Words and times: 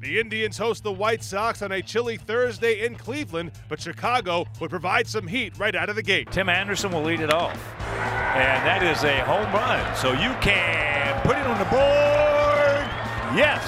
The 0.00 0.20
Indians 0.20 0.56
host 0.56 0.84
the 0.84 0.92
White 0.92 1.24
Sox 1.24 1.60
on 1.60 1.72
a 1.72 1.82
chilly 1.82 2.18
Thursday 2.18 2.86
in 2.86 2.94
Cleveland, 2.94 3.50
but 3.68 3.80
Chicago 3.80 4.46
would 4.60 4.70
provide 4.70 5.08
some 5.08 5.26
heat 5.26 5.58
right 5.58 5.74
out 5.74 5.88
of 5.88 5.96
the 5.96 6.04
gate. 6.04 6.30
Tim 6.30 6.48
Anderson 6.48 6.92
will 6.92 7.02
lead 7.02 7.18
it 7.18 7.32
off. 7.32 7.58
And 7.80 8.64
that 8.64 8.84
is 8.84 9.02
a 9.02 9.18
home 9.24 9.52
run. 9.52 9.96
So 9.96 10.12
you 10.12 10.32
can 10.40 11.20
put 11.22 11.36
it 11.36 11.44
on 11.44 11.58
the 11.58 11.64
board. 11.64 12.86
Yes. 13.36 13.64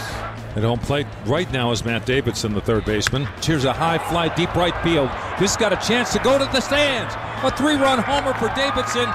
At 0.55 0.63
home 0.63 0.79
plate 0.79 1.09
right 1.27 1.51
now 1.53 1.73
is 1.73 1.85
Matt 1.85 2.07
Davidson, 2.07 2.55
the 2.55 2.61
third 2.61 2.85
baseman. 2.85 3.27
Here's 3.43 3.65
a 3.65 3.73
high 3.73 3.99
fly 3.99 4.33
deep 4.37 4.55
right 4.55 4.77
field. 4.85 5.11
This 5.41 5.57
got 5.57 5.73
a 5.73 5.85
chance 5.85 6.13
to 6.13 6.21
go 6.21 6.39
to 6.39 6.45
the 6.45 6.61
stands. 6.61 7.13
A 7.43 7.51
three-run 7.51 7.99
homer 7.99 8.35
for 8.35 8.55
Davidson. 8.55 9.07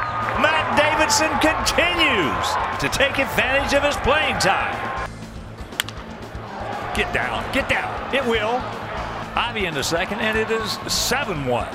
Matt 0.44 0.68
Davidson 0.76 1.32
continues 1.40 2.48
to 2.82 2.90
take 2.90 3.20
advantage 3.20 3.74
of 3.74 3.84
his 3.84 3.96
playing 4.04 4.36
time. 4.40 4.85
Get 6.96 7.14
down, 7.14 7.52
get 7.54 7.68
down. 7.68 8.16
It 8.16 8.26
will. 8.26 8.62
Ivy 9.36 9.66
in 9.66 9.74
the 9.74 9.84
second, 9.84 10.22
and 10.22 10.38
it 10.38 10.50
is 10.50 10.80
7 10.88 11.46
1. 11.46 11.68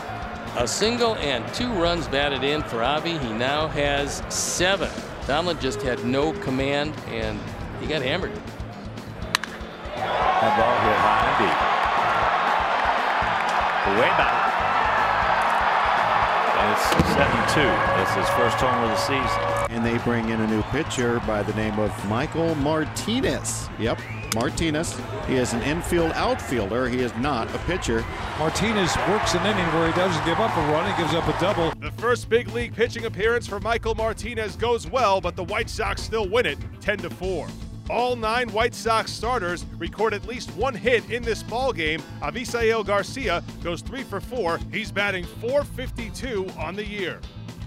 A 0.57 0.67
single 0.67 1.15
and 1.17 1.47
two 1.55 1.73
runs 1.75 2.09
batted 2.09 2.43
in 2.43 2.63
for 2.65 2.83
Avi. 2.83 3.17
He 3.19 3.33
now 3.33 3.69
has 3.69 4.21
seven. 4.29 4.91
Tomlin 5.25 5.61
just 5.61 5.81
had 5.81 6.05
no 6.05 6.33
command, 6.33 6.93
and 7.07 7.39
he 7.81 7.87
got 7.87 8.03
hammered. 8.03 8.35
That 9.95 10.57
ball 10.59 10.75
hit 10.83 10.97
high 10.99 11.29
and 11.31 11.39
deep. 13.95 14.01
Way 14.01 14.11
back. 14.19 14.50
And 17.21 17.45
it's 17.45 17.53
7 17.53 17.65
2. 17.65 17.69
That's 17.69 18.15
his 18.15 18.29
first 18.31 18.57
homer 18.57 18.85
of 18.85 18.89
the 18.89 18.97
season. 18.97 19.43
And 19.69 19.85
they 19.85 19.99
bring 20.05 20.31
in 20.31 20.41
a 20.41 20.47
new 20.47 20.63
pitcher 20.65 21.21
by 21.27 21.43
the 21.43 21.53
name 21.55 21.79
of 21.79 22.09
Michael 22.09 22.55
Martinez. 22.57 23.69
Yep, 23.79 24.01
Martinez. 24.35 24.99
He 25.27 25.37
is 25.37 25.53
an 25.53 25.63
infield 25.63 26.13
outfielder. 26.13 26.89
He 26.89 27.01
is 27.01 27.15
not 27.17 27.55
a 27.55 27.59
pitcher. 27.59 28.05
Martinez 28.39 28.97
works 29.09 29.35
an 29.35 29.45
inning 29.45 29.67
where 29.75 29.87
he 29.87 29.93
doesn't 29.93 30.25
give 30.25 30.41
up 30.41 30.57
a 30.57 30.61
run. 30.73 30.91
He 30.91 31.03
gives 31.03 31.15
up 31.15 31.29
a 31.29 31.39
double. 31.41 31.73
The 31.81 31.91
first 32.01 32.31
big 32.31 32.49
league 32.49 32.75
pitching 32.75 33.05
appearance 33.05 33.47
for 33.47 33.61
Michael 33.61 33.95
Martinez 33.95 34.57
goes 34.57 34.87
well, 34.87 35.21
but 35.21 35.37
the 35.37 35.45
White 35.45 35.69
Sox 35.69 36.03
still 36.03 36.29
win 36.29 36.47
it 36.47 36.59
10 36.81 36.99
to 36.99 37.11
4. 37.11 37.47
All 37.91 38.15
nine 38.15 38.49
White 38.53 38.73
Sox 38.77 39.11
starters 39.11 39.67
record 39.77 40.15
at 40.15 40.25
least 40.25 40.51
one 40.53 40.75
hit 40.75 41.11
in 41.11 41.25
this 41.25 41.43
ball 41.43 41.73
game. 41.73 42.01
Avisail 42.23 42.87
Garcia 42.87 43.43
goes 43.65 43.83
three 43.83 44.05
for 44.05 44.21
four. 44.21 44.61
He's 44.71 44.93
batting 44.93 45.25
452 45.25 46.47
on 46.57 46.77
the 46.77 46.87
year. 46.87 47.21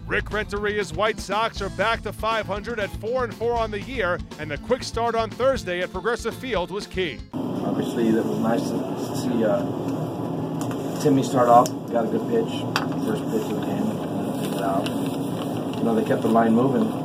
Rick 0.08 0.32
Renteria's 0.32 0.94
White 0.94 1.20
Sox 1.20 1.62
are 1.62 1.70
back 1.72 2.04
to 2.04 2.14
500 2.14 2.80
at 2.80 2.90
4 3.02 3.26
and 3.26 3.34
4 3.34 3.54
on 3.54 3.70
the 3.70 3.82
year, 3.82 4.18
and 4.40 4.50
the 4.50 4.58
quick 4.60 4.84
start 4.84 5.14
on 5.14 5.30
Thursday 5.30 5.82
at 5.82 5.92
Progressive 5.92 6.36
Field 6.36 6.72
was 6.72 6.88
key. 6.88 7.20
Obviously, 7.34 8.08
it 8.08 8.24
was 8.24 8.40
nice 8.40 8.62
to 8.62 9.18
see 9.18 9.44
uh, 9.44 11.02
Timmy 11.02 11.24
start 11.24 11.50
off. 11.50 11.68
Got 11.92 12.06
a 12.06 12.08
good 12.08 12.30
pitch, 12.30 12.62
first 13.06 13.24
pitch 13.30 13.44
of 13.52 13.60
the 13.60 13.66
game, 13.66 13.92
and 13.92 14.56
out. 14.62 14.88
You 15.78 15.84
know, 15.84 15.96
they 15.96 16.06
kept 16.06 16.22
the 16.22 16.30
line 16.30 16.54
moving. 16.54 17.03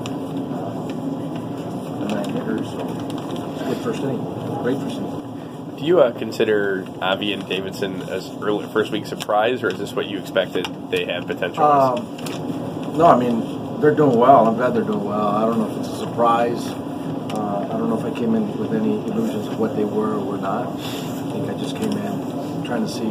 Good 2.44 3.78
first 3.82 4.00
inning. 4.02 4.22
Great 4.62 4.78
first 4.78 4.96
inning. 4.96 5.74
Do 5.76 5.84
you 5.84 6.00
uh, 6.00 6.12
consider 6.18 6.86
Avi 7.00 7.32
and 7.32 7.48
Davidson 7.48 8.02
as 8.02 8.28
early 8.40 8.66
first 8.68 8.90
week 8.90 9.06
surprise, 9.06 9.62
or 9.62 9.68
is 9.68 9.78
this 9.78 9.92
what 9.92 10.06
you 10.06 10.18
expected 10.18 10.66
they 10.90 11.04
had 11.04 11.26
potential? 11.26 11.62
Um, 11.64 12.96
no, 12.96 13.06
I 13.06 13.18
mean 13.18 13.80
they're 13.80 13.94
doing 13.94 14.16
well. 14.18 14.46
I'm 14.46 14.54
glad 14.56 14.74
they're 14.74 14.82
doing 14.82 15.04
well. 15.04 15.28
I 15.28 15.46
don't 15.46 15.58
know 15.58 15.70
if 15.70 15.78
it's 15.78 15.88
a 15.88 15.98
surprise. 15.98 16.66
Uh, 16.66 17.68
I 17.72 17.76
don't 17.78 17.90
know 17.90 17.98
if 17.98 18.04
I 18.04 18.16
came 18.18 18.34
in 18.34 18.56
with 18.58 18.72
any 18.74 18.94
illusions 18.94 19.46
of 19.48 19.58
what 19.58 19.76
they 19.76 19.84
were 19.84 20.14
or 20.14 20.20
were 20.20 20.38
not. 20.38 20.68
I 20.68 21.30
think 21.32 21.48
I 21.50 21.54
just 21.54 21.76
came 21.76 21.92
in 21.92 22.64
trying 22.64 22.82
to 22.86 22.88
see 22.88 23.10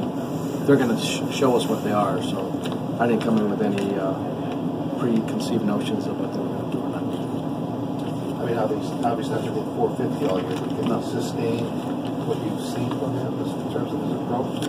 they're 0.65 0.75
going 0.75 0.95
to 0.95 1.01
sh- 1.01 1.35
show 1.37 1.55
us 1.55 1.65
what 1.65 1.83
they 1.83 1.91
are. 1.93 2.21
So 2.23 2.97
I 2.99 3.07
didn't 3.07 3.23
come 3.23 3.37
in 3.37 3.49
with 3.49 3.61
any 3.61 3.95
uh, 3.97 4.13
preconceived 4.99 5.63
notions 5.63 6.05
of 6.07 6.19
what 6.19 6.33
they 6.33 6.39
were 6.39 6.47
going 6.47 6.71
to 6.71 6.77
do 6.77 6.83
or 6.83 6.89
not. 6.89 6.96
I 8.37 8.45
mean, 8.45 8.57
obviously, 8.57 9.03
obviously 9.03 9.35
after 9.35 9.51
being 9.51 9.75
450 9.75 10.25
all 10.27 10.41
year, 10.41 10.59
but 10.59 10.69
can 10.69 10.87
you 10.87 11.01
sustain 11.01 11.65
what 12.27 12.37
you've 12.43 12.61
seen 12.61 12.89
from 12.89 13.17
him 13.17 13.33
in 13.39 13.73
terms 13.73 13.93
of 13.93 13.99
his 14.03 14.11
approach 14.13 14.67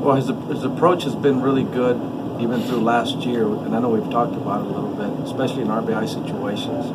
Well, 0.00 0.16
his, 0.16 0.28
his 0.48 0.64
approach 0.64 1.04
has 1.04 1.14
been 1.16 1.42
really 1.42 1.64
good, 1.64 1.96
even 2.40 2.62
through 2.62 2.80
last 2.80 3.18
year. 3.26 3.44
And 3.44 3.74
I 3.74 3.80
know 3.80 3.90
we've 3.90 4.10
talked 4.10 4.36
about 4.36 4.64
it 4.64 4.70
a 4.70 4.74
little 4.74 4.94
bit, 4.94 5.10
especially 5.26 5.62
in 5.62 5.68
RBI 5.68 6.08
situations. 6.08 6.88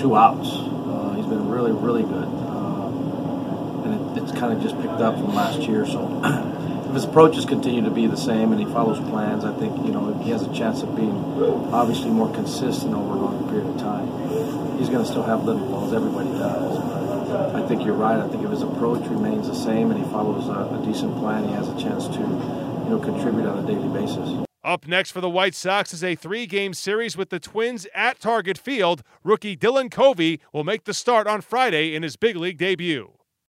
Two 0.00 0.16
outs. 0.16 0.50
Uh, 0.50 1.14
he's 1.16 1.26
been 1.26 1.48
really, 1.48 1.72
really 1.72 2.02
good. 2.02 2.28
Uh, 2.28 3.84
and 3.86 4.18
it, 4.18 4.22
it's 4.22 4.32
kind 4.32 4.52
of 4.52 4.60
just 4.60 4.76
picked 4.82 5.00
up 5.00 5.14
from 5.14 5.34
last 5.34 5.60
year. 5.60 5.86
So 5.86 6.00
if 6.90 6.94
his 6.94 7.04
approaches 7.04 7.44
continue 7.44 7.82
to 7.82 7.90
be 7.90 8.08
the 8.08 8.16
same 8.16 8.50
and 8.50 8.60
he 8.60 8.66
follows 8.66 8.98
plans, 9.10 9.44
I 9.44 9.54
think 9.54 9.76
you 9.86 9.92
know 9.92 10.12
he 10.24 10.30
has 10.30 10.42
a 10.42 10.52
chance 10.52 10.82
of 10.82 10.96
being 10.96 11.14
obviously 11.72 12.10
more 12.10 12.32
consistent 12.34 12.92
over 12.94 13.14
a 13.14 13.16
longer 13.16 13.48
period 13.48 13.68
of 13.68 13.78
time. 13.78 14.08
He's 14.76 14.88
going 14.88 15.04
to 15.04 15.08
still 15.08 15.22
have 15.22 15.44
little 15.44 15.64
lows. 15.68 15.92
Everybody 15.92 16.30
does. 16.30 17.54
I 17.54 17.64
think 17.68 17.84
you're 17.84 17.94
right. 17.94 18.18
I 18.18 18.28
think 18.28 18.42
if 18.42 18.50
his 18.50 18.62
approach 18.62 19.06
remains 19.08 19.46
the 19.46 19.54
same 19.54 19.92
and 19.92 20.04
he 20.04 20.10
follows 20.10 20.48
a, 20.48 20.80
a 20.80 20.84
decent 20.84 21.16
plan, 21.18 21.46
he 21.46 21.54
has 21.54 21.68
a 21.68 21.78
chance 21.78 22.08
to, 22.08 22.18
you 22.18 22.90
know, 22.90 22.98
contribute 22.98 23.46
on 23.46 23.62
a 23.62 23.66
daily 23.66 23.88
basis. 23.88 24.44
Up 24.64 24.88
next 24.88 25.12
for 25.12 25.20
the 25.20 25.30
White 25.30 25.54
Sox 25.54 25.94
is 25.94 26.02
a 26.02 26.16
three 26.16 26.46
game 26.46 26.74
series 26.74 27.16
with 27.16 27.30
the 27.30 27.38
Twins 27.38 27.86
at 27.94 28.18
Target 28.18 28.58
Field. 28.58 29.04
Rookie 29.22 29.56
Dylan 29.56 29.92
Covey 29.92 30.40
will 30.52 30.64
make 30.64 30.84
the 30.84 30.94
start 30.94 31.28
on 31.28 31.40
Friday 31.40 31.94
in 31.94 32.02
his 32.02 32.16
big 32.16 32.34
league 32.34 32.58
debut. 32.58 33.12